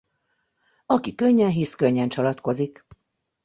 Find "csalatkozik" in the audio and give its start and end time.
2.09-2.85